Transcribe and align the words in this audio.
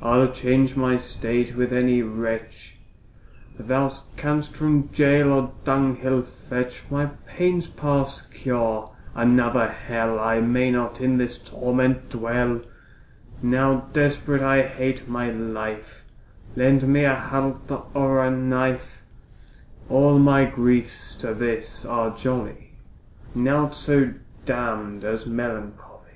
I'll 0.00 0.30
change 0.30 0.76
my 0.76 0.98
state 0.98 1.56
with 1.56 1.72
any 1.72 2.00
wretch, 2.00 2.76
Thou 3.58 3.90
canst 4.16 4.54
from 4.54 4.88
gaol 4.96 5.32
or 5.32 5.52
dunghill 5.64 6.22
fetch; 6.22 6.84
My 6.92 7.06
pain's 7.26 7.66
past 7.66 8.32
cure, 8.32 8.92
another 9.16 9.66
hell, 9.66 10.20
I 10.20 10.38
may 10.40 10.70
not 10.70 11.00
in 11.00 11.18
this 11.18 11.42
torment 11.42 12.08
dwell! 12.08 12.60
Now 13.42 13.88
desperate 13.92 14.42
I 14.42 14.62
hate 14.62 15.08
my 15.08 15.28
life, 15.32 16.04
Lend 16.54 16.86
me 16.86 17.02
a 17.04 17.16
halter 17.16 17.80
or 17.94 18.24
a 18.24 18.30
knife; 18.30 19.02
All 19.88 20.20
my 20.20 20.44
griefs 20.44 21.16
to 21.16 21.34
this 21.34 21.84
are 21.84 22.16
jolly, 22.16 22.74
Naught 23.34 23.74
so 23.74 24.14
damn'd 24.46 25.02
as 25.02 25.26
melancholy. 25.26 26.14